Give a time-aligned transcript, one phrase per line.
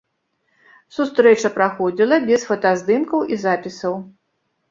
[0.95, 3.95] Сустрэча праходзіла без фотаздымкаў і запісаў.